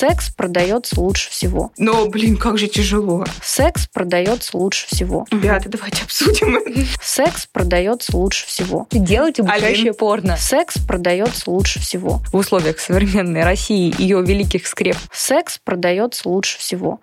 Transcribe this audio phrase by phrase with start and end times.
[0.00, 1.72] Секс продается лучше всего.
[1.76, 3.26] Но, блин, как же тяжело.
[3.42, 5.26] Секс продается лучше всего.
[5.30, 6.58] Ребята, давайте обсудим.
[7.02, 8.86] Секс продается лучше всего.
[8.90, 10.38] Делать обучающее порно.
[10.38, 12.22] Секс продается лучше всего.
[12.32, 14.96] В условиях современной России и ее великих скреп.
[15.12, 17.00] Секс продается лучше всего.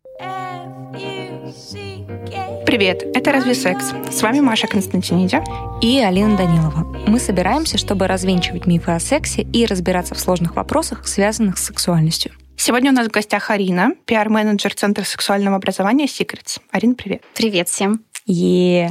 [2.66, 5.40] Привет, это «Разве секс?» С вами Маша Константиниди.
[5.84, 6.84] И Алина Данилова.
[7.06, 12.32] Мы собираемся, чтобы развенчивать мифы о сексе и разбираться в сложных вопросах, связанных с сексуальностью.
[12.60, 16.60] Сегодня у нас в гостях Арина, пиар-менеджер Центра сексуального образования Secrets.
[16.72, 17.22] Арина, привет.
[17.36, 18.04] Привет всем.
[18.26, 18.90] Е.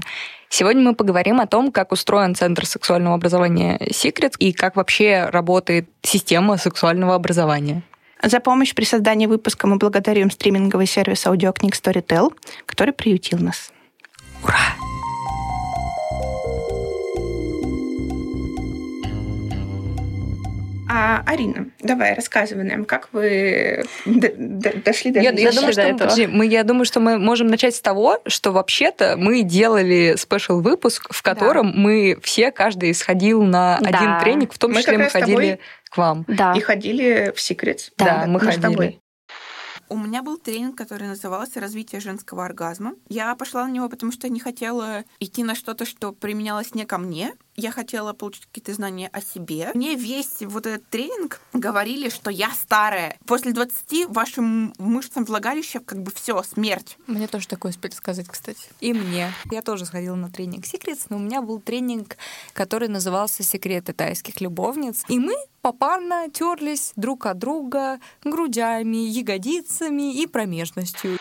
[0.48, 5.88] Сегодня мы поговорим о том, как устроен Центр сексуального образования Secrets и как вообще работает
[6.02, 7.82] система сексуального образования.
[8.22, 12.32] За помощь при создании выпуска мы благодарим стриминговый сервис аудиокниг Storytel,
[12.66, 13.72] который приютил нас.
[14.44, 14.85] Ура!
[20.88, 25.40] А, Арина, давай, рассказывай нам, как вы д- д- дошли до Я, этого?
[25.40, 25.98] я думаю, что, до этого.
[25.98, 30.60] подожди, мы, я думаю, что мы можем начать с того, что вообще-то мы делали спешл
[30.60, 33.88] выпуск, в котором мы все, каждый сходил на Да.
[33.98, 35.58] один тренинг, в том Мы числе мы ходили
[35.90, 36.24] к вам.
[36.28, 36.52] Да.
[36.56, 37.90] И ходили в Secrets.
[37.98, 39.00] Да, мы с ходили.
[39.88, 42.94] У меня был тренинг, который назывался «Развитие женского оргазма».
[43.08, 46.98] Я пошла на него, потому что не хотела идти на что-то, что применялось не ко
[46.98, 47.34] мне.
[47.54, 49.70] Я хотела получить какие-то знания о себе.
[49.74, 53.16] Мне весь вот этот тренинг говорили, что я старая.
[53.26, 56.98] После 20 вашим мышцам влагалища как бы все, смерть.
[57.06, 58.68] Мне тоже такое успели сказать, кстати.
[58.80, 59.32] И мне.
[59.50, 62.16] Я тоже сходила на тренинг Secrets, но у меня был тренинг,
[62.52, 65.04] который назывался «Секреты тайских любовниц».
[65.08, 65.34] И мы
[65.66, 71.18] попарно терлись друг от друга грудями, ягодицами и промежностью.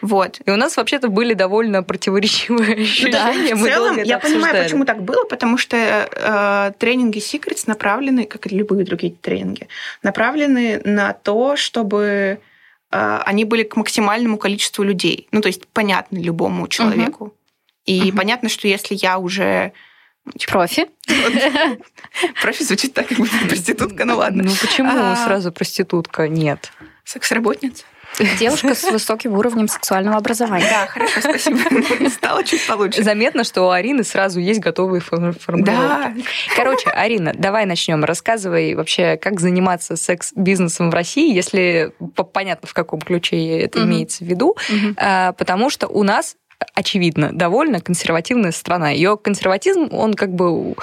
[0.00, 0.40] Вот.
[0.46, 3.54] И у нас вообще-то были довольно противоречивые ощущения.
[3.54, 8.46] в Мы целом, я понимаю, почему так было, потому что э, тренинги Secrets направлены, как
[8.46, 9.68] и любые другие тренинги,
[10.02, 12.38] направлены на то, чтобы
[12.90, 15.28] э, они были к максимальному количеству людей.
[15.32, 17.34] Ну, то есть понятны любому человеку.
[17.84, 18.16] И Мгм.
[18.16, 19.72] понятно, что если я уже...
[20.48, 20.86] Профи.
[22.42, 24.44] Профи звучит так, как будто проститутка, ну ладно.
[24.44, 25.16] Ну почему А.
[25.16, 26.28] сразу проститутка?
[26.28, 26.70] Нет.
[27.04, 27.84] Секс-работница?
[28.38, 30.66] Девушка с высоким уровнем сексуального образования.
[30.68, 31.58] Да, хорошо, спасибо.
[32.10, 33.02] Стало чуть получше.
[33.02, 35.74] Заметно, что у Арины сразу есть готовые фор- формулировки.
[35.74, 36.12] Да,
[36.54, 38.04] Короче, Арина, давай начнем.
[38.04, 44.24] Рассказывай вообще, как заниматься секс-бизнесом в России, если по- понятно, в каком ключе это имеется
[44.24, 44.56] в виду.
[44.98, 46.36] А, потому что у нас
[46.74, 48.90] очевидно, довольно консервативная страна.
[48.90, 50.74] Ее консерватизм, он как бы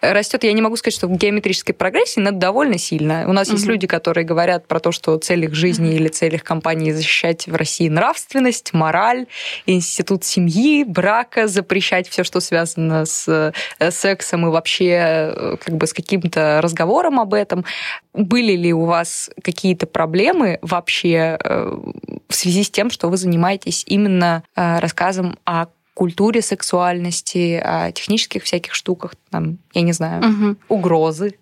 [0.00, 3.24] растет, я не могу сказать, что в геометрической прогрессии, но довольно сильно.
[3.28, 3.72] У нас есть Мгм.
[3.72, 7.54] люди, которые говорят про то, что цель их жизни или цель их компании защищать в
[7.54, 9.26] России нравственность, мораль,
[9.66, 15.86] институт семьи, брака, запрещать все, что связано с э, сексом и вообще э, как бы
[15.86, 17.64] с каким-то разговором об этом.
[18.14, 21.78] Были ли у вас какие-то проблемы вообще э,
[22.28, 25.66] в связи с тем, что вы занимаетесь именно рассказом о
[25.98, 30.56] культуре сексуальности, о технических всяких штуках, там, я не знаю, Мгм.
[30.68, 31.34] угрозы?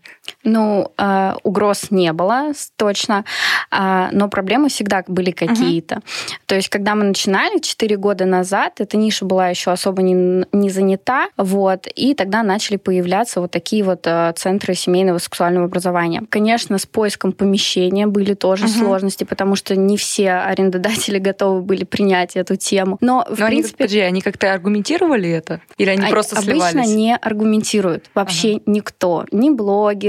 [0.45, 3.25] Ну, э, угроз не было, точно,
[3.71, 6.01] а, но проблемы всегда были какие-то.
[6.47, 10.71] То есть, когда мы начинали 4 года назад, эта ниша была еще особо не, не
[10.71, 16.23] занята, вот, и тогда начали появляться вот такие вот э, центры семейного сексуального образования.
[16.29, 18.73] Конечно, с поиском помещения были тоже Мгм.
[18.73, 22.99] сложности, потому что не все арендодатели готовы были принять эту тему.
[23.01, 25.61] Но, в Но они, принципе, подожди, они как-то аргументировали это?
[25.79, 26.95] Или они а- просто обычно сливались?
[26.95, 29.51] не аргументируют вообще никто, ни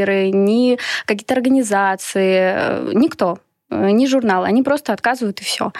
[0.08, 5.72] блогеры, ни какие-то организации, э, никто, ни журналы, они просто отказывают и все.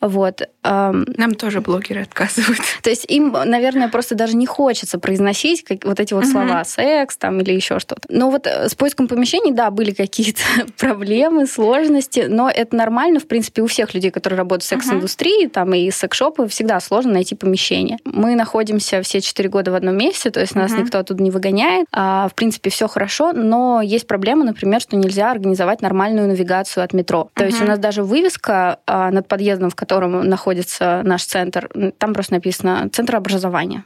[0.00, 0.42] Вот.
[0.62, 2.60] эм, нам тоже блогеры отказывают.
[2.82, 6.32] То есть им, наверное, просто даже не хочется произносить как, вот эти вот Мгм.
[6.32, 8.02] слова секс там или еще что-то.
[8.08, 10.40] Но вот э, с поиском помещений, да, были какие-то
[10.78, 15.74] проблемы, сложности, но это нормально, в принципе, у всех людей, которые работают в секс-индустрии, там
[15.74, 17.98] и секс-шопы, всегда сложно найти помещение.
[18.04, 20.82] Мы находимся все четыре года в одном месте, то есть нас Мгм.
[20.84, 21.86] никто оттуда не выгоняет.
[21.92, 26.92] А, в принципе, все хорошо, но есть проблема, например, что нельзя организовать нормальную навигацию от
[26.94, 27.23] метро.
[27.34, 27.66] То есть Мгм.
[27.66, 31.68] у нас даже вывеска а, над подъездом, в котором находится наш центр,
[31.98, 33.84] там просто написано «Центр образования».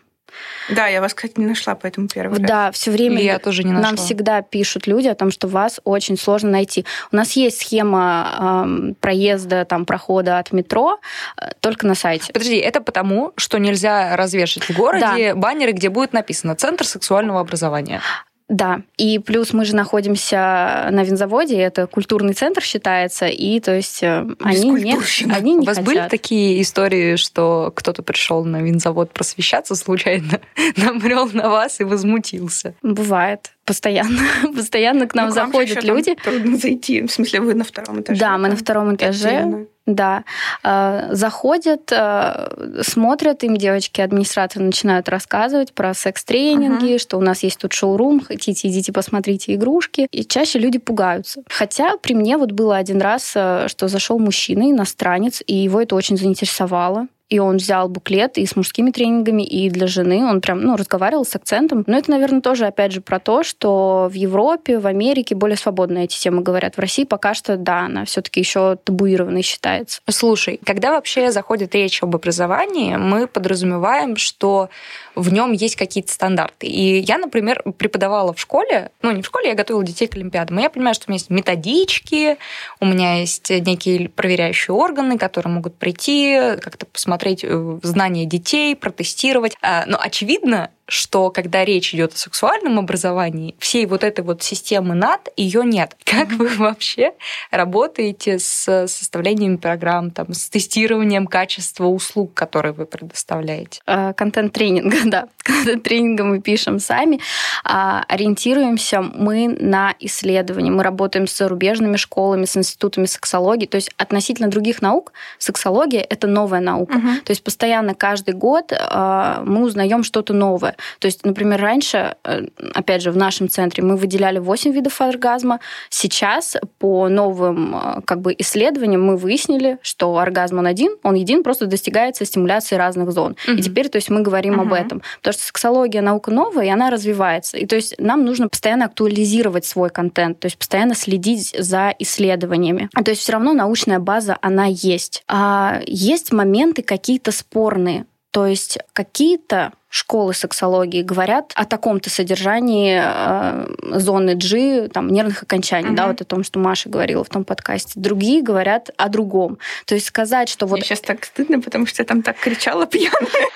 [0.69, 2.47] Да, я вас, кстати, не нашла, поэтому первый раз.
[2.47, 3.89] Да, все время Я тоже не нашла.
[3.89, 6.85] нам всегда пишут люди о том, что вас очень сложно найти.
[7.11, 11.01] У нас есть схема эм, проезда, там, прохода от метро,
[11.41, 12.33] э, только на сайте.
[12.33, 18.01] Подожди, это потому, что нельзя развешать в городе баннеры, где будет написано «Центр сексуального образования».
[18.49, 24.03] Да, и плюс мы же находимся на винзаводе, это культурный центр считается, и то есть
[24.03, 24.97] э, они не,
[25.31, 25.85] они не У вас хотят.
[25.85, 30.41] были такие истории, что кто-то пришел на винзавод просвещаться случайно,
[30.77, 32.75] набрел на вас и возмутился?
[32.83, 33.53] Бывает.
[33.69, 34.21] Постоянно.
[34.57, 36.17] Постоянно к нам Ну, вам же заходят люди.
[36.17, 37.03] Трудно зайти.
[37.03, 38.19] В смысле, вы на втором этаже?
[38.19, 39.29] Да, мы на втором этаже.
[39.29, 39.67] отдельно.
[39.87, 40.25] Да.
[40.63, 47.59] Э, Заходят, э, смотрят, им девочки администраторы начинают рассказывать про секс-тренинги, что у нас есть
[47.59, 50.07] тут шоурум, хотите, идите посмотрите игрушки.
[50.11, 51.43] И чаще люди пугаются.
[51.49, 55.95] Хотя при мне вот было один раз, э, что зашел мужчина, иностранец, и его это
[55.95, 57.09] очень заинтересовало.
[57.29, 60.25] И он взял буклет и с мужскими тренингами, и для жены.
[60.25, 61.85] Он прям, ну, разговаривал с акцентом.
[61.87, 65.99] Но это, наверное, тоже, опять же, про то, что в Европе, в Америке более свободно
[65.99, 66.77] эти темы говорят.
[66.77, 70.01] В России пока что, да, она все таки еще табуированной считается.
[70.09, 74.71] Слушай, когда вообще заходит речь об образовании, мы подразумеваем, что
[75.15, 76.67] в нем есть какие-то стандарты.
[76.67, 80.59] И я, например, преподавала в школе, ну не в школе, я готовила детей к Олимпиадам.
[80.59, 82.39] И я понимаю, что у меня есть методички,
[82.81, 89.57] у меня есть некие проверяющие органы, которые могут прийти, как-то посмотреть э, знания детей, протестировать.
[89.63, 94.95] А, Но очевидно, что когда речь идет о сексуальном образовании, всей вот этой вот системы
[94.95, 95.97] НАТ ее нет.
[96.05, 97.13] Как вы вообще
[97.51, 103.81] работаете с составлением программ, там, с тестированием качества услуг, которые вы предоставляете?
[103.87, 105.29] Э, Контент-тренинга, да.
[105.43, 107.21] Контент-тренинга мы пишем сами.
[107.65, 110.71] А Ориентируемся мы на исследования.
[110.71, 113.67] Мы работаем с зарубежными школами, с институтами сексологии.
[113.67, 116.97] То есть относительно других наук сексология— это новая наука.
[116.97, 117.21] Мгм.
[117.21, 120.77] То есть постоянно каждый год э, мы узнаем что-то новое.
[120.99, 125.61] То есть, например, раньше, э, опять же, в нашем центре мы выделяли 8 видов оргазма.
[125.91, 131.43] Сейчас по новым э, как бы, исследованиям мы выяснили, что оргазм он один, он един,
[131.43, 133.37] просто достигается стимуляцией разных зон.
[133.47, 133.63] И Мгм.
[133.63, 134.75] теперь, то есть, мы говорим об Мгм.
[134.75, 135.03] этом.
[135.19, 137.57] Потому что сексология наука новая, и она развивается.
[137.57, 142.89] И то есть нам нужно постоянно актуализировать свой контент, то есть постоянно следить за исследованиями.
[142.95, 145.23] А То есть все равно научная база, она есть.
[145.29, 148.07] А есть моменты какие-то спорные.
[148.31, 155.95] То есть какие-то школы сексологии говорят о таком-то содержании э, зоны G, там, нервных окончаний,
[155.95, 156.13] да, Мгм.
[156.13, 157.93] вот о том, что Маша говорила в том подкасте.
[157.97, 159.59] Другие говорят о другом.
[159.87, 162.87] То есть сказать, что вот Мне сейчас так стыдно, потому что я там так кричала
[162.87, 163.49] пьяная.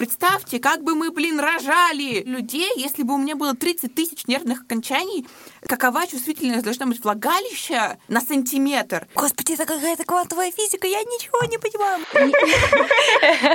[0.00, 4.62] Представьте, как бы мы, блин, рожали людей, если бы у меня было 30 тысяч нервных
[4.62, 5.26] окончаний.
[5.66, 9.06] Какова чувствительность должна быть влагалища на сантиметр?
[9.14, 12.02] Господи, это какая-то квантовая физика, я ничего не понимаю.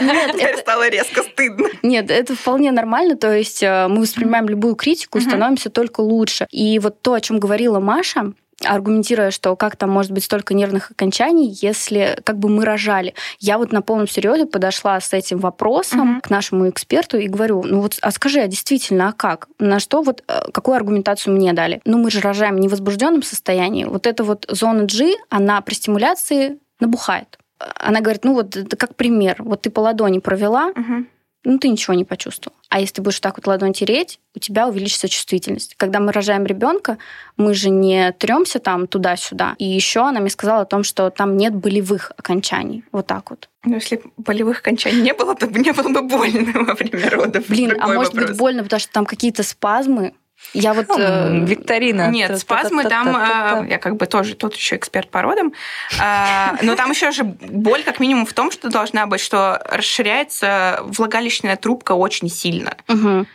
[0.04, 1.68] нет, Теперь стало резко стыдно.
[1.82, 3.16] Нет, это вполне нормально.
[3.18, 6.46] То есть э, мы воспринимаем любую критику становимся только лучше.
[6.52, 8.34] И вот то, о чем говорила Маша,
[8.64, 13.14] аргументируя, что как там может быть столько нервных окончаний, если как бы мы рожали.
[13.40, 16.22] Я вот на полном серьезе подошла с этим вопросом Мгм.
[16.22, 19.48] к нашему эксперту и говорю, ну вот, а скажи, а действительно, а как?
[19.60, 21.82] На что вот, э, какую аргументацию мне дали?
[21.86, 23.86] Ну мы же рожаем в возбужденном состоянии.
[23.86, 27.38] Вот эта вот зона G, она при стимуляции набухает.
[27.80, 29.36] Она говорит, ну вот это как пример.
[29.40, 31.08] Вот ты по ладони провела, Мгм.
[31.44, 32.56] ну, ты ничего не почувствовал.
[32.70, 35.76] А если ты будешь так вот ладонь тереть, у тебя увеличится чувствительность.
[35.76, 36.98] Когда мы рожаем ребенка,
[37.38, 39.56] мы же не тремся там туда-сюда.
[39.58, 42.84] И еще она мне сказала о том, что там нет болевых окончаний.
[42.92, 43.50] Вот так вот.
[43.64, 47.48] Ну, если болевых окончаний не было, то не было бы больно во время родов.
[47.48, 48.30] Блин, а может вопрос.
[48.30, 50.14] быть больно, потому что там какие-то спазмы.
[50.54, 50.86] Я вот...
[50.98, 52.10] э, М, Викторина.
[52.10, 55.54] Нет, спазмы там, а, я как бы тоже тут еще эксперт по родам,
[56.00, 60.80] а, но там еще же боль как минимум в том, что должна быть, что расширяется
[60.84, 62.78] влагалищная трубка очень сильно.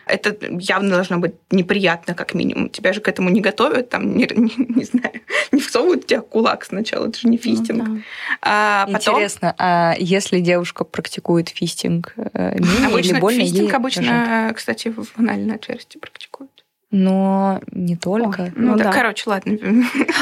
[0.07, 2.71] Это явно должно быть неприятно как минимум.
[2.71, 5.21] Тебя же к этому не готовят, там, не, не- знаю,
[5.53, 7.87] не всовывают тебя кулак сначала, это же не фистинг.
[7.87, 8.03] Ну да.
[8.43, 14.03] А потом Интересно, а если девушка практикует фистинг, э, менее обычно или больно фистинг обычно,
[14.03, 14.57] рожать?
[14.57, 16.60] кстати, в анальное отверстие практикуют.
[16.91, 18.43] Но не только.
[18.43, 18.93] Ой, Ну, Ну да, да.
[18.93, 19.57] короче, ладно.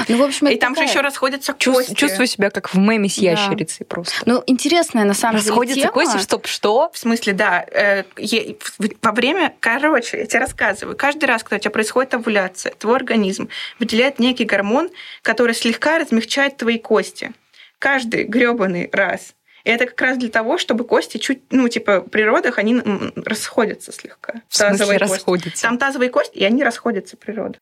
[0.09, 1.95] Ну, в общем, И там же такая- еще расходятся кости.
[1.95, 3.23] чувствую себя как в меме с Да.
[3.23, 4.15] ящерицей просто.
[4.27, 5.93] Ну, интересная на самом Расходятся деле тема.
[5.95, 6.91] кости, чтоб что?
[6.93, 7.65] В смысле, да.
[7.73, 12.13] э, е- в- Во время, короче, я тебе рассказываю, каждый раз, когда у тебя происходит
[12.15, 13.49] овуляция, твой организм
[13.79, 14.91] выделяет некий гормон,
[15.23, 17.33] который слегка размягчает твои кости.
[17.79, 19.35] Каждый гребаный раз.
[19.65, 22.81] И это как раз для того, чтобы кости чуть, ну, типа, при родах они
[23.17, 24.35] расходятся слегка.
[24.49, 25.13] В смысле Тазовые кости.
[25.15, 25.63] расходятся?
[25.63, 27.61] Там тазовые кости, и они расходятся при родах.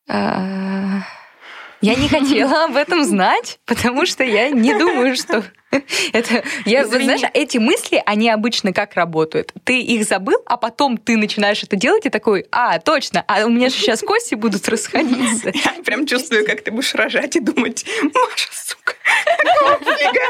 [1.81, 5.43] Я не хотела об этом знать, потому что я не думаю, что
[6.13, 6.43] это...
[6.65, 7.03] Я, Извини.
[7.03, 9.53] знаешь, эти мысли, они обычно как работают?
[9.63, 13.49] Ты их забыл, а потом ты начинаешь это делать и такой, а, точно, а у
[13.49, 15.51] меня же сейчас кости будут расходиться.
[15.53, 18.93] Я прям чувствую, как ты будешь рожать и думать, Маша, сука,
[19.43, 20.21] какого фига?»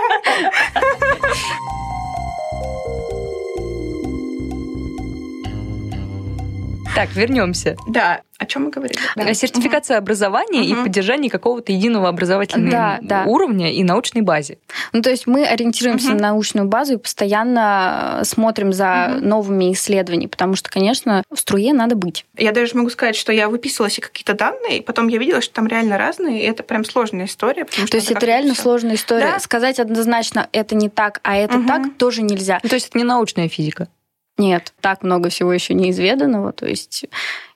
[6.97, 7.75] Так, вернемся.
[7.87, 8.99] Да, чем мы говорили?
[9.15, 9.31] Да.
[9.33, 10.03] Сертификация угу.
[10.03, 10.81] образования угу.
[10.81, 13.23] и поддержание какого-то единого образовательного да, да.
[13.25, 14.57] уровня и научной базе.
[14.93, 16.15] Ну, то есть мы ориентируемся угу.
[16.15, 19.25] на научную базу и постоянно смотрим за угу.
[19.25, 22.25] новыми исследованиями, потому что, конечно, в струе надо быть.
[22.37, 25.53] Я даже могу сказать, что я выписывала себе какие-то данные, и потом я видела, что
[25.53, 27.65] там реально разные, и это прям сложная история.
[27.65, 28.63] То есть это реально все.
[28.63, 29.31] сложная история.
[29.33, 29.39] Да?
[29.39, 31.67] Сказать однозначно, это не так, а это угу.
[31.67, 32.59] так, тоже нельзя.
[32.63, 33.87] Ну, то есть это не научная физика.
[34.37, 37.05] Нет, так много всего еще неизведанного, то есть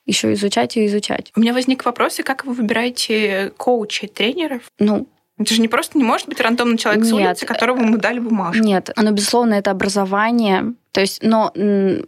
[0.04, 1.32] еще изучать и изучать.
[1.36, 4.62] У меня возник вопрос, как вы выбираете коучей, тренеров?
[4.78, 5.06] Ну,
[5.38, 7.10] это же не просто не может быть рандомный человек Нет.
[7.10, 8.62] с улицы, которого мы дали бумажку.
[8.62, 11.52] Нет, оно, безусловно, это образование, то есть, но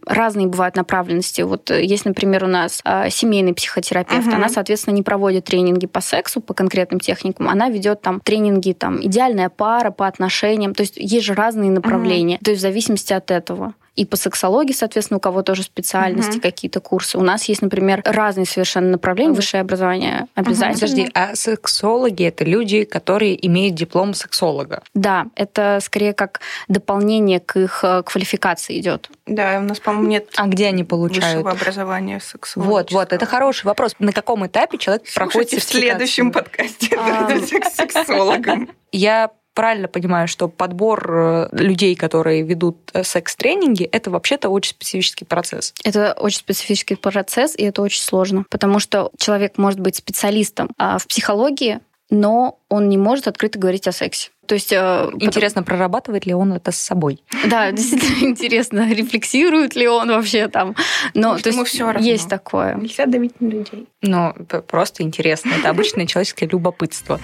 [0.06, 1.40] разные бывают направленности.
[1.40, 4.26] Вот э, есть, например, у нас а, семейный психотерапевт.
[4.26, 4.36] Угу.
[4.36, 7.48] Она, соответственно, не проводит тренинги по сексу, по конкретным техникам.
[7.48, 10.74] Она ведет там тренинги, там, идеальная пара по отношениям.
[10.74, 12.36] То есть есть же разные направления.
[12.36, 12.44] Угу.
[12.44, 16.40] То есть в зависимости от этого и по сексологии, соответственно, у кого тоже специальности, угу.
[16.40, 17.16] какие-то курсы.
[17.16, 20.74] У нас есть, например, разные совершенно направления, высшее образование обязательно.
[20.74, 24.82] Подожди, а сексологи это люди, которые имеют диплом сексолога?
[24.94, 29.10] Да, это скорее как дополнение к их э, квалификации идет.
[29.26, 30.28] Да, у нас, по-моему, нет.
[30.36, 31.36] А где они получают?
[31.36, 32.68] Высшего образования сексолога.
[32.68, 33.94] Вот, вот, это хороший вопрос.
[33.98, 37.28] На каком этапе человек Слушайте проходит в следующем подкасте а...
[37.38, 38.70] с сексологом.
[38.90, 45.25] Я правильно понимаю, что подбор э, людей, которые ведут э, секс-тренинги, это вообще-то очень специфический
[45.25, 45.73] процесс.
[45.84, 50.99] Это очень специфический процесс, и это очень сложно, потому что человек может быть специалистом а,
[50.99, 51.80] в психологии,
[52.11, 54.30] но он не может открыто говорить о сексе.
[54.46, 55.76] То есть э, интересно, потом...
[55.76, 57.23] прорабатывает ли он это с собой?
[57.46, 60.75] Да, действительно интересно, рефлексирует ли он вообще там.
[61.14, 62.00] Но то есть все равно.
[62.00, 62.75] есть такое.
[62.75, 63.87] Нельзя давить на людей.
[64.02, 64.34] Ну,
[64.68, 65.52] просто интересно.
[65.58, 67.20] Это обычное человеческое любопытство.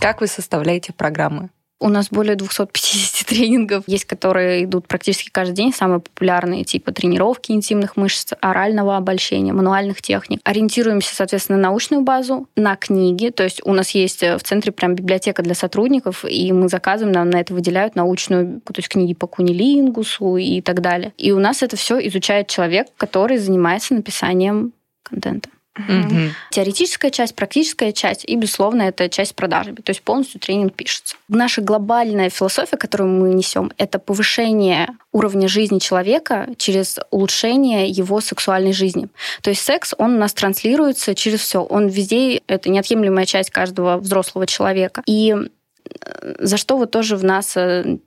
[0.00, 1.50] Как вы составляете программы?
[1.82, 3.84] У нас более 250 тренингов.
[3.86, 5.72] Есть, которые идут практически каждый день.
[5.72, 10.40] Самые популярные типа тренировки интимных мышц, орального обольщения, мануальных техник.
[10.44, 13.28] Ориентируемся, соответственно, на научную базу, на книги.
[13.28, 17.30] То есть у нас есть в центре прям библиотека для сотрудников, и мы заказываем, нам
[17.30, 21.12] на это выделяют научную, то есть книги по кунилингусу и так далее.
[21.16, 25.48] И у нас это все изучает человек, который занимается написанием контента.
[25.78, 26.30] Угу.
[26.50, 29.72] Теоретическая часть, практическая часть и, безусловно, это часть продажи.
[29.74, 31.16] То есть полностью тренинг пишется.
[31.28, 38.72] Наша глобальная философия, которую мы несем, это повышение уровня жизни человека через улучшение его сексуальной
[38.72, 39.08] жизни.
[39.42, 41.62] То есть секс, он у нас транслируется через все.
[41.62, 45.02] Он везде, это неотъемлемая часть каждого взрослого человека.
[45.06, 47.98] И э, за что вот тоже в нас э,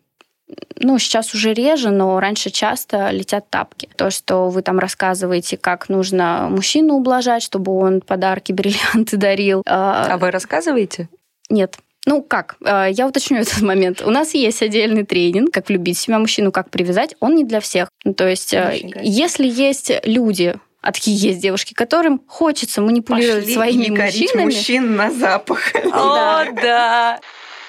[0.80, 3.90] ну, сейчас уже реже, но раньше часто летят тапки.
[3.96, 9.64] То, что вы там рассказываете, как нужно мужчину ублажать, чтобы он подарки, бриллианты дарил.
[9.66, 11.10] А, а вы рассказываете?
[11.50, 11.78] Нет.
[12.06, 14.02] Ну как, а, я уточню этот момент.
[14.02, 17.16] У нас есть отдельный тренинг, как влюбить в себя мужчину, как привязать.
[17.20, 17.90] Он не для всех.
[18.04, 23.54] Ну, то есть, Очень если есть люди, а такие есть девушки, которым хочется манипулировать Пошли
[23.54, 24.46] своими мужчинами.
[24.46, 25.74] мужчин на запах.
[25.94, 27.20] О, да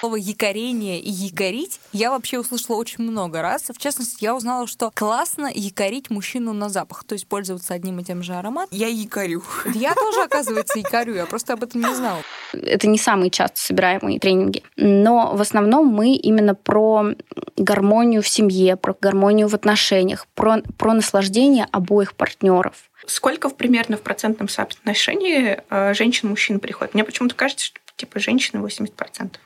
[0.05, 3.71] слово якорение и якорить я вообще услышала очень много раз.
[3.75, 8.05] В частности, я узнала, что классно якорить мужчину на запах, то есть пользоваться одним и
[8.05, 8.77] тем же ароматом.
[8.77, 9.43] Я якорю.
[9.75, 12.19] Я тоже, оказывается, якорю, я просто об этом не знала.
[12.53, 17.15] Это не самые часто собираемые тренинги, но в основном мы именно про
[17.57, 22.91] гармонию в семье, про гармонию в отношениях, про, про наслаждение обоих партнеров.
[23.07, 26.93] Сколько в примерно в процентном соотношении э, женщин-мужчин приходит?
[26.93, 29.37] Мне почему-то кажется, что типа женщины 80%.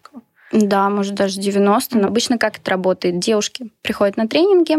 [0.53, 1.99] Да, может даже 90.
[1.99, 3.19] Но обычно как это работает?
[3.19, 4.77] Девушки приходят на тренинги,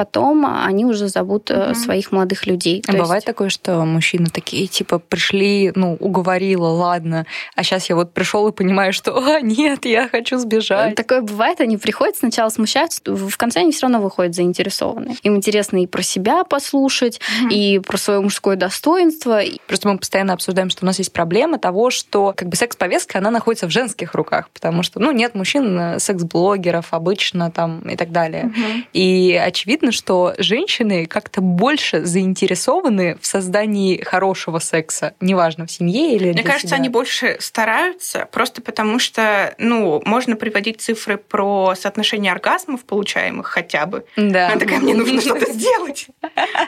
[0.00, 1.74] потом они уже зовут угу.
[1.74, 2.82] своих молодых людей.
[2.88, 3.26] А бывает есть...
[3.26, 8.52] такое, что мужчины такие, типа, пришли, ну, уговорила, ладно, а сейчас я вот пришел и
[8.52, 10.94] понимаю, что, а, нет, я хочу сбежать.
[10.94, 15.16] Такое бывает, они приходят, сначала смущаются, в конце они все равно выходят заинтересованные.
[15.22, 17.50] Им интересно и про себя послушать, угу.
[17.50, 19.42] и про свое мужское достоинство.
[19.66, 23.30] Просто мы постоянно обсуждаем, что у нас есть проблема того, что как бы секс-повестка, она
[23.30, 28.12] находится в женских руках, потому что, ну, нет мужчин, э, секс-блогеров обычно там и так
[28.12, 28.46] далее.
[28.46, 28.84] Угу.
[28.94, 36.14] И очевидно, очевидно, что женщины как-то больше заинтересованы в создании хорошего секса, неважно, в семье
[36.16, 36.76] или Мне кажется, себя.
[36.76, 43.86] они больше стараются, просто потому что, ну, можно приводить цифры про соотношение оргазмов, получаемых хотя
[43.86, 44.04] бы.
[44.16, 44.48] Да.
[44.48, 46.06] Она такая, мне нужно что-то сделать.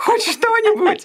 [0.00, 1.02] Хочешь что-нибудь?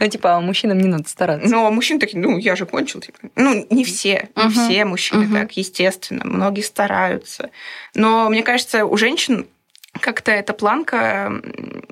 [0.00, 1.48] Ну, типа, а мужчинам не надо стараться.
[1.48, 3.00] Ну, а мужчины такие, ну, я же кончил.
[3.00, 3.18] Типа.
[3.36, 6.22] Ну, не все, не все мужчины так, естественно.
[6.24, 7.50] Многие стараются.
[7.94, 9.46] Но мне кажется, у женщин
[9.92, 11.32] как-то эта планка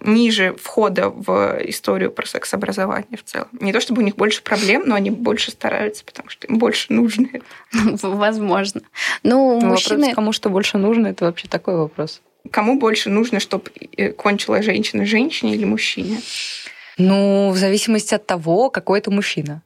[0.02, 3.48] ниже входа в историю про секс-образование в целом.
[3.52, 6.92] Не то чтобы у них больше проблем, но они больше стараются, потому что им больше
[6.92, 7.44] нужно это.
[8.06, 8.82] Возможно.
[9.22, 9.98] Ну, мужчины...
[9.98, 12.22] Вопрос, кому что больше нужно, это вообще такой вопрос.
[12.50, 13.70] кому больше нужно, чтобы
[14.16, 16.20] кончила женщина женщине или мужчине?
[16.98, 19.62] Ну, в зависимости от того, какой это мужчина.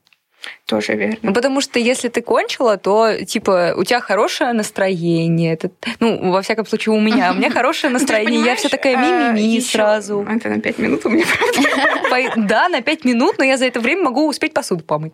[0.67, 1.19] Тоже верно.
[1.23, 5.55] Ну, потому что если ты кончила, то, типа, у тебя хорошее настроение.
[5.55, 7.33] Это, ну, во всяком случае, у меня.
[7.33, 8.43] У меня хорошее настроение.
[8.43, 10.27] Я вся такая а, мимими сразу.
[10.29, 11.71] Это на пять минут у меня, правда?
[12.37, 15.13] Да, на пять минут, но я за это время могу успеть посуду помыть.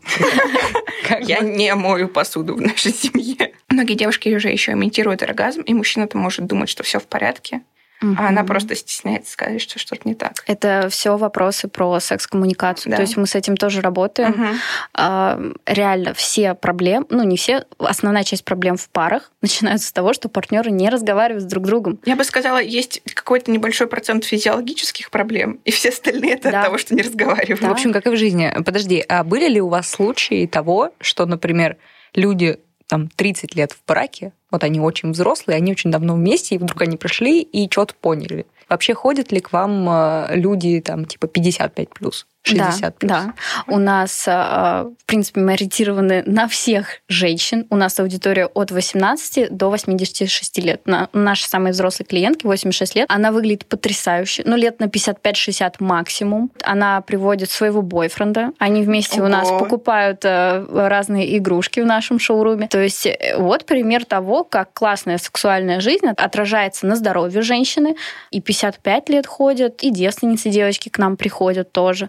[1.21, 3.53] Я не мою посуду в нашей семье.
[3.69, 7.63] Многие девушки уже еще имитируют оргазм, и мужчина-то может думать, что все в порядке.
[8.03, 8.17] Угу.
[8.19, 10.45] А она просто стесняется сказать, что что-то не так.
[10.47, 12.91] Это все вопросы про секс-коммуникацию.
[12.91, 12.97] Да.
[12.97, 14.33] То есть мы с этим тоже работаем.
[14.33, 15.55] Угу.
[15.67, 20.29] Реально все проблемы, ну не все, основная часть проблем в парах начинаются с того, что
[20.29, 21.99] партнеры не разговаривают с друг другом.
[22.05, 26.61] Я бы сказала, есть какой-то небольшой процент физиологических проблем, и все остальные это да.
[26.61, 27.61] от того, что не разговаривают.
[27.61, 27.69] Да.
[27.69, 28.53] В общем, как и в жизни.
[28.65, 31.77] Подожди, а были ли у вас случаи того, что, например,
[32.15, 36.59] люди там 30 лет в браке, вот они очень взрослые, они очень давно вместе, и
[36.59, 38.47] вдруг они пришли и что-то поняли.
[38.69, 42.27] Вообще ходят ли к вам э, люди там типа 55 плюс?
[42.47, 43.11] 60 да, плюс.
[43.11, 43.35] Да,
[43.67, 47.67] у нас, э, в принципе, мы ориентированы на всех женщин.
[47.71, 50.83] У нас аудитория от 18 до 86 лет.
[51.13, 54.43] Наша самая взрослая клиентка, 86 лет, она выглядит потрясающе.
[54.47, 56.51] Ну, лет на 55-60 максимум.
[56.63, 58.53] Она приводит своего бойфренда.
[58.59, 59.27] Они вместе Ого.
[59.27, 62.69] у нас покупают э, разные игрушки в нашем шоуруме.
[62.69, 67.97] То есть э, вот пример того, как классная сексуальная жизнь отражается на здоровье женщины.
[68.31, 72.09] И 55 лет ходят, и девственницы девочки к нам приходят тоже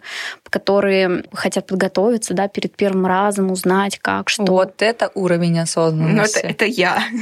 [0.50, 4.46] которые хотят подготовиться да, перед первым разом, узнать, как, что.
[4.46, 6.40] Вот это уровень осознанности.
[6.44, 7.04] Ну, это, это я.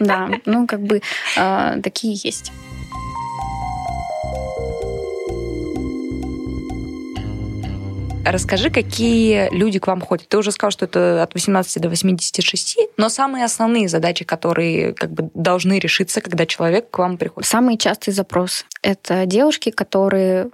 [0.00, 1.02] Да, ну, как бы
[1.36, 2.52] а, такие есть.
[8.30, 10.28] Расскажи, какие люди к вам ходят.
[10.28, 15.10] Ты уже сказал, что это от 18 до 86, но самые основные задачи, которые как
[15.12, 17.48] бы должны решиться, когда человек к вам приходит.
[17.48, 20.50] Самые частые запросы— это девушки, которые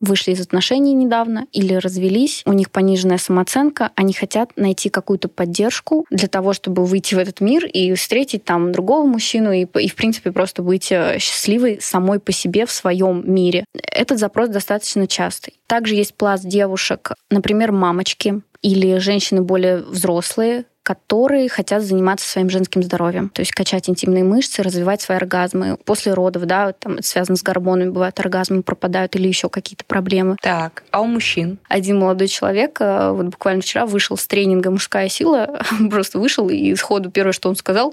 [0.00, 6.06] вышли из отношений недавно или развелись, у них пониженная самооценка, они хотят найти какую-то поддержку
[6.10, 9.94] для того, чтобы выйти в этот мир и встретить там другого мужчину и, и в
[9.94, 13.64] принципе, просто быть э, счастливой самой по себе в своем мире.
[13.90, 15.54] Этот запрос достаточно частый.
[15.66, 22.80] Также есть пласт девушек, например, мамочки или женщины более взрослые, которые хотят заниматься своим женским
[22.80, 25.78] здоровьем, то есть качать интимные мышцы, развивать свои оргазмы.
[25.84, 30.36] После родов, да, там связано с гормонами, бывают оргазмы пропадают или еще какие-то проблемы.
[30.40, 31.58] Так, а у мужчин?
[31.68, 36.76] Один молодой человек э, вот буквально вчера вышел с тренинга «Мужская сила», просто вышел и
[36.76, 37.92] сходу первое, что он сказал,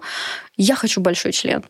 [0.55, 1.63] я хочу большой член.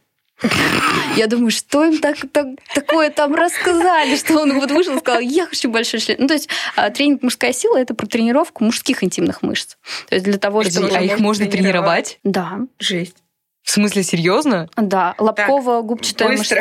[1.15, 5.21] Я думаю, что им так, так, такое там рассказали, что он вот вышел и сказал,
[5.21, 6.17] я хочу большой член.
[6.19, 9.77] Ну, то есть а, тренинг «Мужская сила»— это про тренировку мужских интимных мышц.
[10.09, 10.89] То есть для того, чтобы...
[10.89, 12.19] А их можно тренировать?
[12.23, 12.59] Да.
[12.79, 13.17] Жесть.
[13.63, 14.69] В смысле, серьезно?
[14.75, 16.55] Да, лобково-губчатая мышца.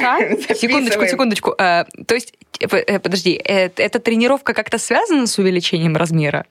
[0.55, 1.55] Секундочку, секундочку.
[1.59, 6.47] А, то есть, э, э, подожди, э, эта тренировка как-то связана с увеличением размера?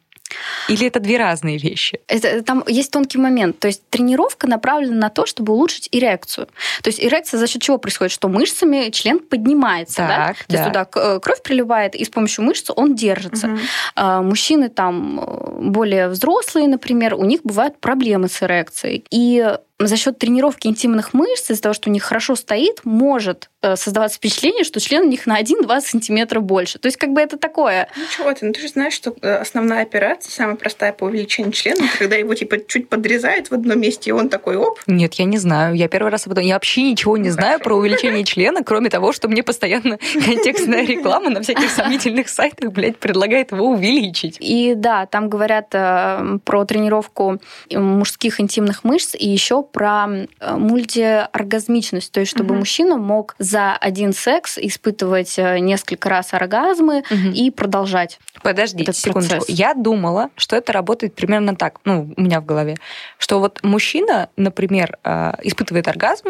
[0.67, 1.99] Или это две разные вещи?
[2.07, 3.59] Это, там есть тонкий момент.
[3.59, 6.47] То есть тренировка направлена на то, чтобы улучшить эрекцию.
[6.81, 8.11] То есть эрекция за счет чего происходит?
[8.11, 9.97] Что мышцами член поднимается.
[9.97, 10.47] Так, да?
[10.47, 13.47] То есть туда э, кровь приливает, и с помощью мышц он держится.
[13.47, 14.23] Угу.
[14.23, 19.03] Мужчины там э, более взрослые, например, у них бывают проблемы с эрекцией.
[19.09, 23.75] И за счет тренировки интимных мышц, из-за того, что у них хорошо стоит, может э,
[23.75, 26.79] создаваться впечатление, что член у них на 1-2 сантиметра больше.
[26.79, 27.87] То есть как бы это такое.
[27.95, 31.51] Ну чего ты, ну ты же знаешь, что э, основная операция, самая простая по увеличению
[31.51, 34.79] члена, когда его типа чуть подрезают в одном месте, и он такой оп.
[34.87, 35.75] Нет, я не знаю.
[35.75, 36.43] Я первый раз об этом...
[36.43, 41.29] Я вообще ничего не знаю про увеличение члена, кроме того, что мне постоянно контекстная реклама
[41.29, 44.37] на всяких сомнительных сайтах, блядь, предлагает его увеличить.
[44.39, 47.39] И да, там говорят э, про тренировку
[47.69, 52.59] мужских интимных мышц и еще про э, мультиоргазмичность, то есть чтобы угу.
[52.59, 57.29] мужчина мог за один секс испытывать э, несколько раз оргазмы угу.
[57.33, 58.19] и продолжать.
[58.43, 59.37] Подождите секундочку.
[59.37, 59.55] Процесс.
[59.57, 62.77] Я думала, что это работает примерно так, ну, у меня в голове,
[63.17, 66.29] что вот мужчина, например, э, испытывает оргазм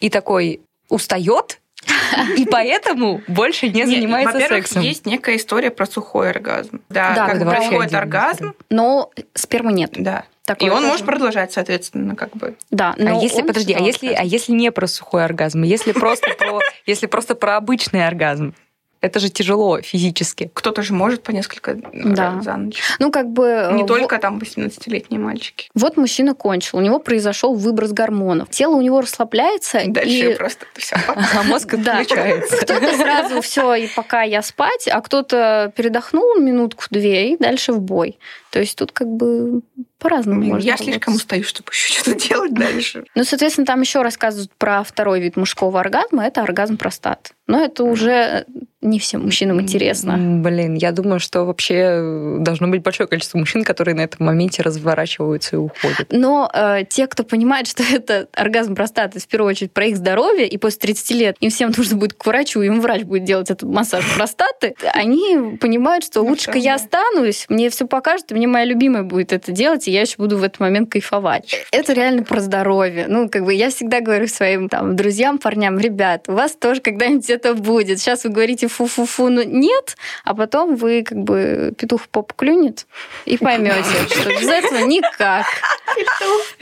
[0.00, 1.60] и такой устает,
[2.36, 4.82] и поэтому больше не занимается сексом.
[4.82, 6.80] есть некая история про сухой оргазм.
[6.88, 8.54] Да, да как происходит оргазм.
[8.70, 9.92] Но спермы нет.
[9.94, 10.24] Да.
[10.44, 10.88] Такое и он тоже.
[10.88, 12.54] может продолжать, соответственно, как бы.
[12.70, 16.34] Да, но а если, подожди, а если, а если не про сухой оргазм, если просто
[16.34, 18.54] про, если просто про обычный оргазм,
[19.04, 20.50] это же тяжело физически.
[20.54, 22.32] Кто-то же может по несколько да.
[22.32, 22.80] раз за ночь.
[22.98, 23.68] Ну, как бы...
[23.72, 23.88] Не вот...
[23.88, 25.68] только там 18-летние мальчики.
[25.74, 28.48] Вот мужчина кончил, у него произошел выброс гормонов.
[28.48, 29.82] Тело у него расслабляется.
[29.88, 30.34] Дальше и...
[30.34, 30.96] просто все.
[31.06, 32.56] А мозг отключается.
[32.56, 38.18] Кто-то сразу все, и пока я спать, а кто-то передохнул минутку-две и дальше в бой.
[38.50, 39.60] То есть тут как бы
[40.04, 40.94] по-разному можно Я работать.
[40.94, 43.04] слишком устаю, чтобы еще что-то делать дальше.
[43.14, 46.26] Ну, соответственно, там еще рассказывают про второй вид мужского оргазма.
[46.26, 47.30] Это оргазм простаты.
[47.46, 48.44] Но это уже
[48.84, 50.16] не всем мужчинам интересно.
[50.18, 55.56] Блин, я думаю, что вообще должно быть большое количество мужчин, которые на этом моменте разворачиваются
[55.56, 56.06] и уходят.
[56.10, 60.46] Но э, те, кто понимает, что это оргазм простаты, в первую очередь про их здоровье,
[60.46, 63.68] и после 30 лет им всем нужно будет к врачу, им врач будет делать этот
[63.68, 68.66] массаж простаты, они понимают, что Ну, лучше-ка я останусь, мне все покажут, и мне моя
[68.66, 71.66] любимая будет это делать, и я еще буду в этот момент кайфовать.
[71.70, 73.06] Это реально про здоровье.
[73.08, 77.30] Ну, как бы я всегда говорю своим там друзьям, парням, ребят, у вас тоже когда-нибудь
[77.30, 78.00] это будет.
[78.00, 82.86] Сейчас вы говорите фу-фу-фу, но нет, а потом вы как бы петух поп клюнет
[83.24, 85.46] и поймете, что без этого никак.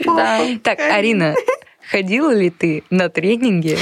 [0.05, 1.35] Да, Так, Арина,
[1.89, 3.77] ходила ли ты на тренинги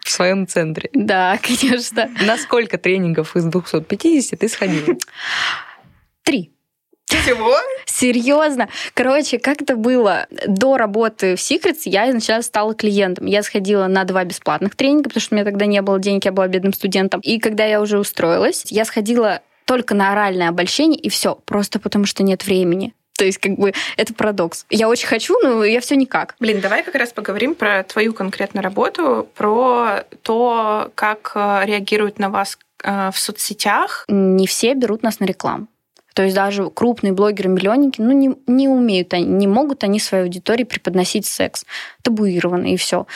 [0.00, 0.90] в своем центре?
[0.92, 2.10] да, конечно.
[2.26, 4.96] На сколько тренингов из 250 ты сходила?
[6.22, 6.55] Три.
[7.06, 7.56] Всего?
[7.84, 8.68] Серьезно.
[8.94, 10.26] Короче, как это было?
[10.46, 13.26] До работы в Secrets я изначально стала клиентом.
[13.26, 16.32] Я сходила на два бесплатных тренинга, потому что у меня тогда не было денег, я
[16.32, 17.20] была бедным студентом.
[17.20, 22.06] И когда я уже устроилась, я сходила только на оральное обольщение, и все, просто потому
[22.06, 22.94] что нет времени.
[23.16, 24.66] То есть, как бы, это парадокс.
[24.68, 26.34] Я очень хочу, но я все никак.
[26.38, 32.28] Блин, давай как раз поговорим про твою конкретную работу, про то, как э, реагируют на
[32.28, 34.04] вас э, в соцсетях.
[34.08, 35.66] Не все берут нас на рекламу.
[36.16, 40.64] То есть даже крупные блогеры-миллионники, ну, не, не умеют они, не могут они своей аудитории
[40.64, 41.66] преподносить секс.
[42.00, 43.06] Табуировано, и все.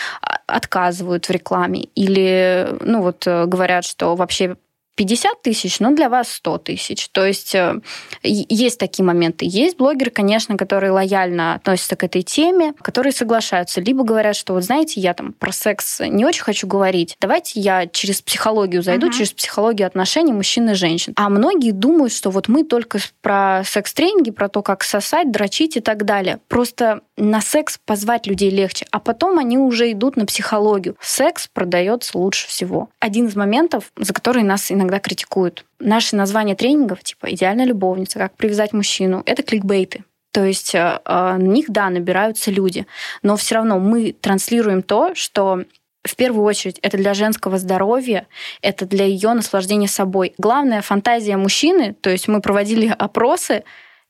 [0.46, 1.84] Отказывают в рекламе.
[1.94, 4.56] Или, ну, вот э, говорят, что вообще
[4.96, 7.08] 50 тысяч, но для вас 100 тысяч.
[7.10, 7.80] То есть э,
[8.22, 9.46] есть такие моменты.
[9.48, 13.80] Есть блогеры, конечно, которые лояльно относятся к этой теме, которые соглашаются.
[13.80, 17.16] Либо говорят, что вот знаете, я там про секс не очень хочу говорить.
[17.20, 19.14] Давайте я через психологию зайду, Мгм.
[19.16, 21.14] через психологию отношений мужчин и женщин.
[21.16, 25.80] А многие думают, что вот мы только про секс-тренинги, про то, как сосать, дрочить и
[25.80, 26.40] так далее.
[26.48, 30.96] Просто на секс позвать людей легче, а потом они уже идут на психологию.
[31.00, 32.90] Секс продается лучше всего.
[32.98, 35.64] Один из моментов, за который нас иногда критикуют.
[35.78, 40.04] Наши названия тренингов, типа «Идеальная любовница», «Как привязать мужчину»— это кликбейты.
[40.32, 42.86] То есть э, э, на них, да, набираются люди,
[43.22, 45.64] но все равно мы транслируем то, что
[46.02, 48.26] в первую очередь это для женского здоровья,
[48.62, 50.34] это для ее наслаждения собой.
[50.38, 53.64] Главная фантазия мужчины, то есть мы проводили опросы,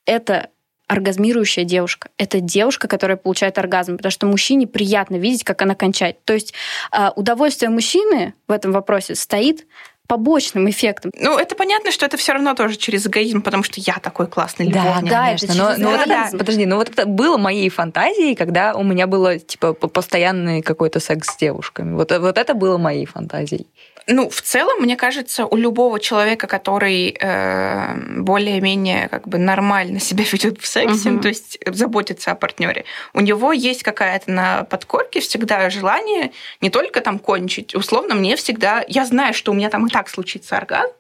[0.04, 0.50] это
[0.90, 2.08] оргазмирующая девушка.
[2.18, 6.24] Это девушка, которая получает оргазм, потому что мужчине приятно видеть, как она кончает.
[6.24, 6.52] То есть
[6.92, 9.66] э, удовольствие мужчины в этом вопросе стоит
[10.10, 11.12] побочным эффектом.
[11.14, 14.66] Ну, это понятно, что это все равно тоже через эгоизм, потому что я такой классный
[14.68, 15.10] Да, любовник.
[15.10, 15.46] да, конечно.
[15.46, 19.06] это но, но вот это- подожди, ну вот это было моей фантазией, когда у меня
[19.06, 21.94] было типа постоянный какой-то секс с девушками.
[21.94, 23.68] Вот, вот это было моей фантазией.
[24.12, 30.24] Ну, в целом, мне кажется, у любого человека, который э, более-менее как бы нормально себя
[30.30, 31.20] ведет в сексе, Мгм.
[31.20, 37.00] то есть заботится о партнере, у него есть какая-то на подкорке всегда желание не только
[37.00, 37.74] там кончить.
[37.74, 38.84] Условно, мне всегда...
[38.88, 40.92] Я знаю, что у меня там и так случится оргазм,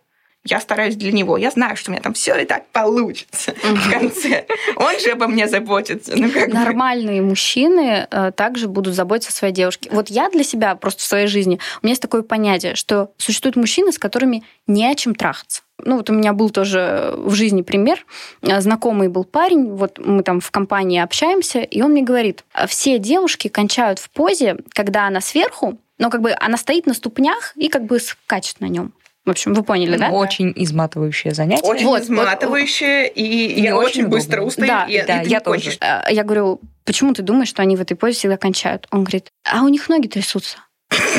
[0.44, 1.36] я стараюсь для него.
[1.36, 4.46] Я знаю, что у меня там все и так получится в конце.
[4.76, 6.12] Он же обо мне заботится.
[6.16, 6.54] Ну, как бы.
[6.54, 9.90] Нормальные мужчины э, также будут заботиться о своей девушке.
[9.92, 13.56] Вот я для себя просто в своей жизни, у меня есть такое понятие, что существуют
[13.56, 15.62] мужчины, с которыми не о чем трахаться.
[15.82, 18.04] Ну, вот у меня был тоже в жизни пример.
[18.42, 22.66] Э, Знакомый был парень, вот мы там в компании общаемся, и он мне говорит, «А
[22.66, 27.52] все девушки кончают в позе, когда она сверху, но как бы она стоит на ступнях
[27.56, 28.94] и как бы скачет на нем.
[29.26, 30.10] В общем, вы поняли, да?
[30.10, 31.62] Очень изматывающее занятие.
[31.62, 35.28] Очень Вот, изматывающее, и Не я очень очень быстро устаю, Да, и, и да, ты
[35.28, 35.60] я тоже.
[35.62, 35.78] кончишь.
[35.80, 38.86] Э, Я говорю, почему ты думаешь, что они в этой позе всегда кончают?
[38.90, 40.56] Он говорит, а у них ноги трясутся.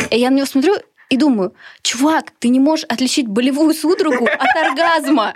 [0.09, 0.75] И я на него смотрю
[1.09, 5.35] и думаю, чувак, ты не можешь отличить болевую судорогу от оргазма.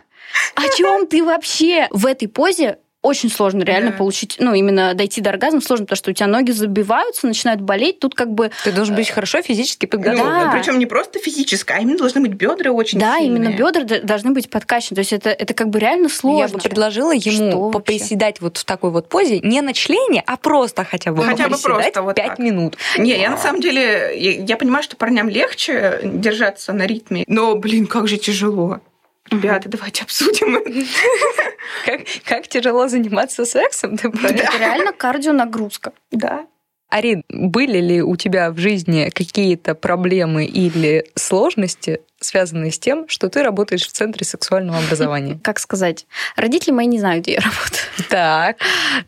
[0.56, 1.88] О чем ты вообще?
[1.91, 3.97] В этой позе очень сложно реально Да.
[3.97, 7.99] получить, ну, именно дойти до оргазма сложно, потому что у тебя ноги забиваются, начинают болеть.
[7.99, 10.25] Тут как бы Ты должен быть хорошо физически Ну, подготовлен.
[10.25, 10.51] Да.
[10.51, 13.27] Причем не просто физическое, а именно должны быть бедра очень да, сильные.
[13.47, 14.95] именно бедра должны быть подкачаны.
[14.95, 16.57] То есть это, это как бы реально Я сложно.
[16.57, 17.73] бы предложила ему Что вообще?
[17.79, 21.55] поприседать вот в такой вот позе, не на члене, а просто хотя бы Хотя бы
[21.55, 21.63] поприседать
[21.93, 22.39] просто вот 5 так.
[22.39, 22.77] минут.
[22.97, 27.55] Не, я на самом деле, я, я понимаю, что парням легче держаться на ритме, но,
[27.55, 28.79] блин, как же тяжело.
[29.35, 30.55] Ребята, давайте обсудим.
[31.85, 33.95] Как, как тяжело заниматься сексом?
[33.95, 35.93] Это реально кардионагрузка.
[36.11, 36.45] Да.
[36.89, 43.29] Арин, были ли у тебя в жизни какие-то проблемы или сложности, связанные с тем, что
[43.29, 45.39] ты работаешь в Центре сексуального образования?
[45.43, 46.05] Как сказать?
[46.35, 48.09] Родители мои не знают, где я работаю.
[48.09, 48.57] Так.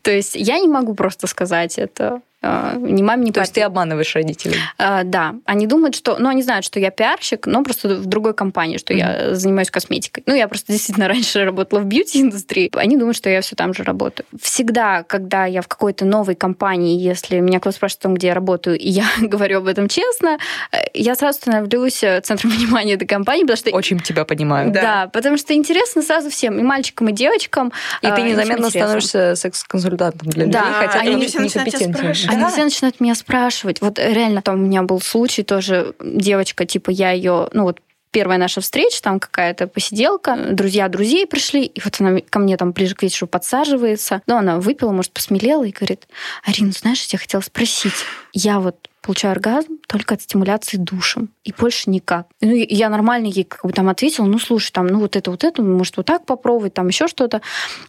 [0.01, 2.21] То есть я не могу просто сказать это.
[2.41, 4.57] Э, ни маме, ни То есть ты обманываешь родителей?
[4.77, 5.35] Э, да.
[5.45, 6.17] Они думают, что...
[6.19, 9.29] Ну, они знают, что я пиарщик, но просто в другой компании, что mm-hmm.
[9.29, 10.23] я занимаюсь косметикой.
[10.27, 12.69] Ну, я просто действительно раньше работала в бьюти-индустрии.
[12.75, 14.25] Они думают, что я все там же работаю.
[14.39, 18.33] Всегда, когда я в какой-то новой компании, если меня кто-то спрашивает о том, где я
[18.33, 20.37] работаю, и я говорю об этом честно,
[20.71, 23.71] э, я сразу становлюсь центром внимания этой компании, потому что...
[23.71, 24.71] Очень тебя понимаю.
[24.71, 27.73] Да, да потому что интересно сразу всем, и мальчикам, и девочкам.
[28.01, 32.26] И ты незаметно становишься секс-консультантом для да, людей, хотя они не компетентны.
[32.27, 32.49] Они да.
[32.49, 33.81] все начинают меня спрашивать.
[33.81, 37.79] Вот реально там у меня был случай тоже, девочка, типа я ее, ну вот
[38.11, 42.71] первая наша встреча, там какая-то посиделка, друзья друзей пришли, и вот она ко мне там
[42.71, 44.21] ближе к вечеру подсаживается.
[44.27, 46.07] Ну, она выпила, может, посмелела и говорит,
[46.43, 47.93] Арина, знаешь, я хотела спросить,
[48.33, 52.27] я вот получаю оргазм только от стимуляции душем, и больше никак.
[52.41, 55.43] Ну, я нормально ей как бы там ответила, ну, слушай, там, ну, вот это, вот
[55.43, 57.41] это, может, вот так попробовать, там еще что-то.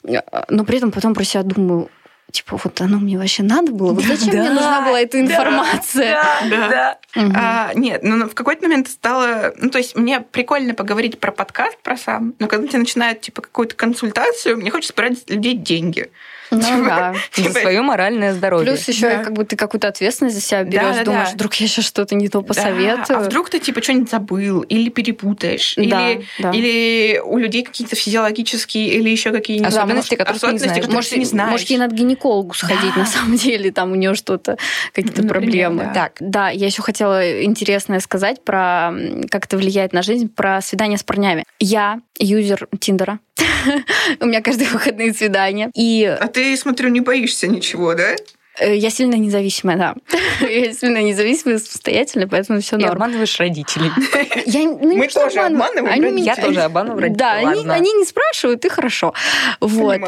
[0.05, 1.91] Но при этом потом про себя думаю,
[2.31, 3.93] типа, вот оно мне вообще надо было?
[3.93, 6.23] Вот зачем да, мне нужна была эта информация?
[6.23, 6.69] Да, да.
[6.69, 7.23] да.
[7.23, 7.33] Угу.
[7.35, 9.53] А, нет, ну в какой-то момент стало...
[9.57, 13.43] Ну, то есть мне прикольно поговорить про подкаст, про сам, но когда тебе начинают, типа,
[13.43, 16.11] какую-то консультацию, мне хочется брать людей деньги.
[16.51, 17.15] Ну да.
[17.37, 18.67] За свое моральное здоровье.
[18.67, 22.15] Плюс еще как бы ты какую-то ответственность за себя берешь, думаешь, вдруг я сейчас что-то
[22.15, 23.19] не то посоветую.
[23.19, 29.11] А вдруг ты типа что-нибудь забыл или перепутаешь, или или у людей какие-то физиологические или
[29.11, 30.89] еще какие-нибудь особенности, которые ты не знаешь.
[30.89, 31.51] Может, не знаешь.
[31.51, 34.57] Может, ей надо гинекологу сходить на самом деле, там у нее что-то
[34.93, 35.91] какие-то проблемы.
[35.95, 38.93] Так, да, я еще хотела интересное сказать про
[39.31, 41.45] как это влияет на жизнь, про свидание с парнями.
[41.61, 43.19] Я юзер Тиндера.
[44.21, 45.71] У меня каждые выходные свидания.
[45.75, 46.05] И...
[46.05, 48.15] А ты, смотрю, не боишься ничего, да?
[48.59, 49.95] Э, я сильно независимая, да.
[50.41, 52.91] Я сильно независимая, самостоятельная, поэтому все норм.
[52.91, 53.91] И обманываешь родителей.
[54.47, 57.19] Я, ну, Мы тоже обманываем они меня, Я тоже обманываю родителей.
[57.19, 59.15] Да, они, они не спрашивают, и хорошо.
[59.61, 60.01] Вот.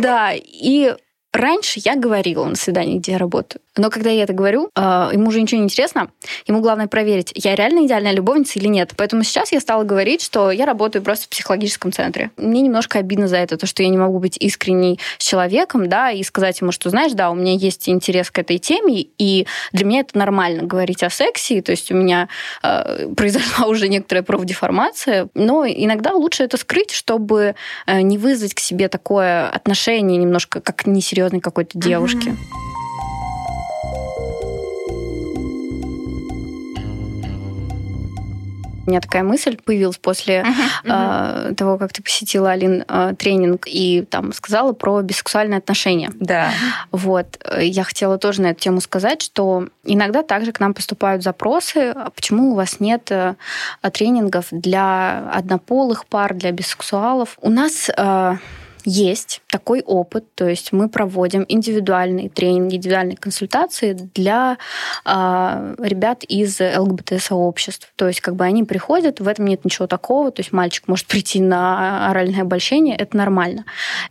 [0.00, 0.94] Да, и
[1.32, 3.62] Раньше я говорила на свидании, где я работаю.
[3.76, 6.10] Но когда я это говорю, а, ему уже ничего не интересно.
[6.46, 8.92] Ему главное проверить, я реально идеальная любовница или нет.
[8.96, 12.30] Поэтому сейчас я стала говорить, что я работаю просто в психологическом центре.
[12.36, 16.10] Мне немножко обидно за это, то, что я не могу быть искренней с человеком, да,
[16.10, 19.86] и сказать ему, что, знаешь, да, у меня есть интерес к этой теме, и для
[19.86, 21.62] меня это нормально говорить о сексе.
[21.62, 22.28] То есть у меня
[22.62, 27.54] э, произошла уже некоторая профдеформация, но иногда лучше это скрыть, чтобы
[27.86, 32.28] э, не вызвать к себе такое отношение немножко как несерьезное серьезной какой-то девушки.
[32.28, 32.58] Mm-hmm.
[38.84, 41.54] У меня такая мысль появилась после uh-huh, uh-huh.
[41.54, 46.10] того, как ты посетила, Алин, э, тренинг и там сказала про бисексуальные отношения.
[46.18, 46.50] Да.
[46.90, 47.38] Вот.
[47.60, 52.10] Я хотела тоже на эту тему сказать, что иногда также к нам поступают запросы, а
[52.10, 53.36] почему у вас нет э,
[53.92, 57.38] тренингов для однополых пар, для бисексуалов.
[57.40, 57.88] У нас
[58.84, 64.58] есть такой опыт, то есть мы проводим индивидуальные тренинги, индивидуальные консультации для
[65.04, 67.92] э, ребят из ЛГБТ-сообществ.
[67.96, 71.06] То есть как бы они приходят, в этом нет ничего такого, то есть мальчик может
[71.06, 73.64] прийти на оральное обольщение, это нормально.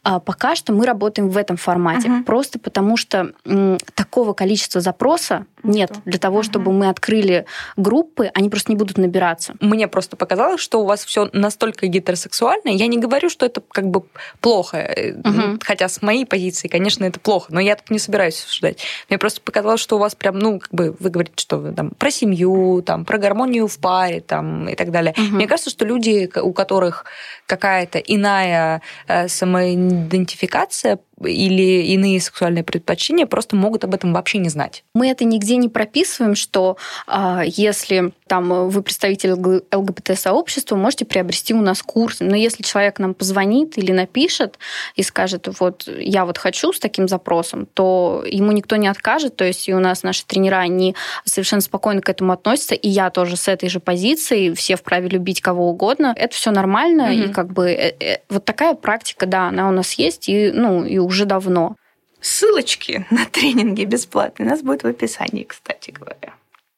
[0.04, 2.24] А пока что мы работаем в этом формате, uh-huh.
[2.24, 5.92] просто потому что м, такого количества запроса нет.
[6.06, 6.76] Для того, чтобы uh-huh.
[6.76, 7.46] мы открыли
[7.78, 9.56] группы, они просто не будут набираться.
[9.60, 12.70] Мне просто показалось, что у вас все настолько гетеросексуально.
[12.70, 14.04] Я не говорю, что это как бы
[14.40, 14.96] плохо плохо.
[15.24, 15.60] Угу.
[15.64, 18.84] Хотя с моей позиции, конечно, это плохо, но я тут не собираюсь обсуждать.
[19.10, 21.92] Мне просто показалось, что у вас прям, ну, как бы вы говорите, что вы там
[21.92, 25.14] про семью, там, про гармонию в паре там, и так далее.
[25.18, 25.36] Угу.
[25.36, 27.06] Мне кажется, что люди, у которых
[27.46, 34.84] какая-то иная э, самоидентификация, или иные сексуальные предпочтения просто могут об этом вообще не знать.
[34.94, 41.62] Мы это нигде не прописываем, что а, если там вы представитель ЛГБТ-сообщества, можете приобрести у
[41.62, 42.18] нас курс.
[42.22, 44.58] Но если человек нам позвонит или напишет
[44.96, 49.36] и скажет, вот я вот хочу с таким запросом, то ему никто не откажет.
[49.36, 53.10] То есть и у нас наши тренера, они совершенно спокойно к этому относятся, и я
[53.10, 56.14] тоже с этой же позиции, все вправе любить кого угодно.
[56.16, 57.30] Это все нормально, mm-hmm.
[57.30, 60.86] и как бы э, э, вот такая практика, да, она у нас есть, и, ну,
[60.86, 61.76] и уже давно.
[62.22, 66.34] Ссылочки на тренинги бесплатные у нас будут в описании, кстати говоря.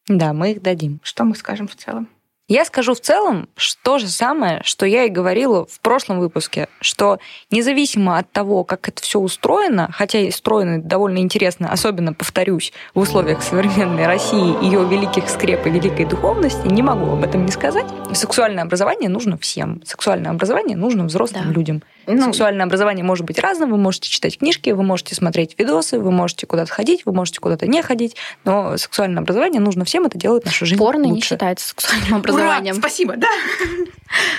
[0.08, 1.00] Да, мы их дадим.
[1.04, 2.10] Что мы скажем в целом?
[2.50, 3.48] Я скажу в целом
[3.84, 7.19] то же самое, что я и говорила в прошлом выпуске, что
[7.52, 13.00] независимо от того, как это все устроено, хотя и устроено довольно интересно, особенно, повторюсь, в
[13.00, 17.86] условиях современной России, ее великих скреп и великой духовности, не могу об этом не сказать.
[18.13, 19.82] Сексуальное образование нужно всем.
[19.86, 21.54] Сексуальное образование нужно взрослым да.
[21.54, 21.82] людям.
[22.06, 23.72] Ну, Сексуальное образование может быть разным.
[23.72, 27.68] Вы можете читать книжки, вы можете смотреть видосы, вы можете куда-то ходить, вы можете куда-то
[27.68, 28.16] не ходить.
[28.44, 31.30] Но сексуальное образование нужно всем, это делает нашу жизнь Порно не лучше.
[31.30, 32.18] считается сексуальным ура!
[32.18, 32.76] образованием.
[32.76, 33.28] Спасибо, да.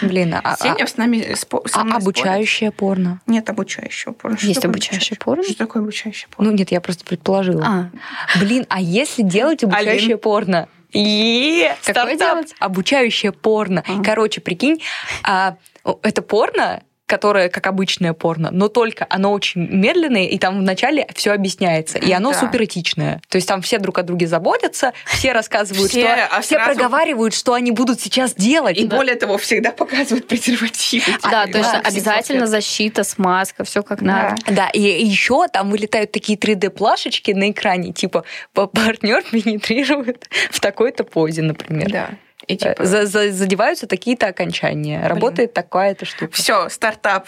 [0.02, 3.20] Блин, а, а- Сеня с нами спо- со а обучающее порно?
[3.22, 3.34] спорит.
[3.38, 4.36] Нет обучающего порно.
[4.38, 5.42] Что Есть обучающее порно?
[5.42, 6.50] Что такое обучающее порно?
[6.50, 7.64] Ну нет, я просто предположила.
[7.66, 10.68] А, Блин, а если делать обучающее порно?
[10.92, 12.54] Е, Какое делать?
[12.60, 13.82] Обучающее порно.
[13.86, 14.02] А.
[14.04, 14.80] Короче, прикинь,
[15.24, 15.56] а,
[16.02, 21.32] это порно, которое как обычное порно, но только оно очень медленное, и там вначале все
[21.32, 22.38] объясняется, и оно Да.
[22.40, 23.20] супер этичное.
[23.28, 26.72] То есть там все друг о друге заботятся, все рассказывают, Все, что а все сразу-
[26.74, 28.78] проговаривают, что они будут сейчас делать.
[28.78, 31.04] И более того, всегда показывают презервативы.
[31.22, 31.72] да, Типа, точно.
[31.82, 34.36] да, Обязательно защита, смазка, все как надо.
[34.48, 41.42] Да, и еще там вылетают такие 3D-плашечки на экране, типа партнер пенетрирует в такой-то позе,
[41.42, 41.90] например.
[41.90, 42.10] Да.
[42.46, 42.84] И Э, типа...
[42.84, 45.06] за- за- задеваются такие-то окончания.
[45.06, 46.32] Работает такая-то штука.
[46.32, 47.26] Все, стартап.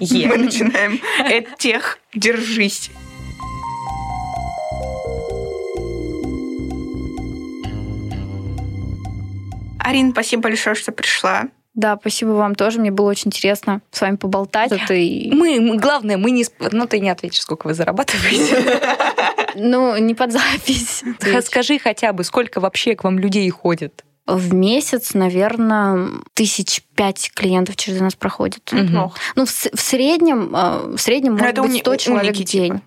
[0.00, 0.26] Е.
[0.28, 1.00] Мы начинаем.
[1.28, 2.90] Эдтех, держись.
[9.78, 11.48] Арин, спасибо большое, что пришла.
[11.74, 12.80] Да, спасибо вам тоже.
[12.80, 14.72] Мне было очень интересно с вами поболтать.
[14.72, 16.44] Это и- Мы, мы- главное, мы не...
[16.72, 18.80] Ну, ты не ответишь, сколько вы зарабатываете.
[19.56, 21.02] Ну, не под запись.
[21.46, 24.04] Скажи хотя бы, сколько вообще к вам людей ходит?
[24.36, 28.70] В месяц, наверное, тысяч пять клиентов через нас проходит.
[28.72, 29.18] Неплохо.
[29.36, 32.50] Ну, в, в среднем, э, в среднем может это быть уни- 100 человек уники, в
[32.50, 32.72] день.
[32.74, 32.84] типа.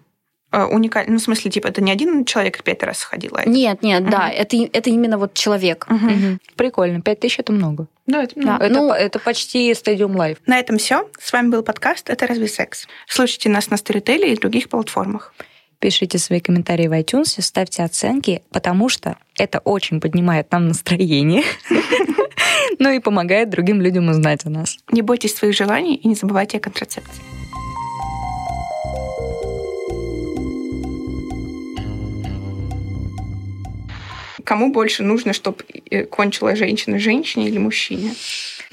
[0.67, 1.13] Уникально.
[1.13, 4.07] Ну, в смысле, типа, это не один человек пять раз ходил, а это- Нет, нет,
[4.07, 4.35] да, Мгм.
[4.37, 5.87] это, это именно вот человек.
[5.89, 6.39] Мгм.
[6.55, 7.01] Прикольно.
[7.01, 7.87] Пять тысяч это много.
[8.05, 8.41] Да, это Да.
[8.41, 8.63] много.
[8.65, 10.37] Это, Ну- это почти Stadium Life.
[10.45, 11.09] На этом все.
[11.19, 12.87] С вами был подкаст «Это разве секс?».
[13.07, 15.33] Слушайте нас на Storytel и других платформах.
[15.79, 21.43] Пишите свои комментарии в iTunes, ставьте оценки, потому что это очень поднимает нам настроение.
[22.79, 24.77] Ну и помогает другим людям узнать о нас.
[24.91, 27.21] Не бойтесь своих желаний и не забывайте о контрацепции.
[34.43, 35.63] Кому больше нужно, чтобы
[36.09, 38.13] кончила женщина женщине или мужчине?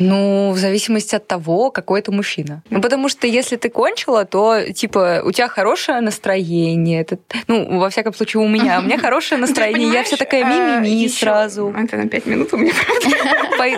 [0.02, 2.62] Ну, в зависимости от того, какой это мужчина.
[2.70, 7.02] Ну, потому что если ты кончила, то, типа, у тебя хорошее настроение.
[7.02, 8.80] Это, ну, во всяком случае, у меня.
[8.80, 9.92] У меня хорошее Ну, настроение.
[9.92, 11.74] Я вся такая мимими э, ещё- сразу.
[11.76, 12.72] Это на пять минут у меня,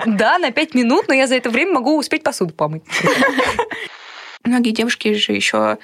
[0.07, 2.85] Да, на пять минут, но я за это время могу успеть посуду помыть.
[4.45, 5.79] Многие девушки же еще...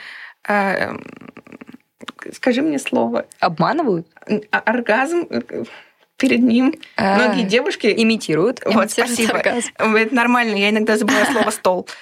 [2.33, 3.27] Скажи мне слово.
[3.40, 4.07] Обманывают?
[4.51, 5.40] А- Оргазм э,
[6.18, 6.74] перед ним.
[6.96, 7.87] А, Многие девушки...
[7.96, 8.61] Имитируют.
[8.66, 9.38] Вот, спасибо.
[9.38, 11.88] Это нормально, я иногда забываю слово «стол».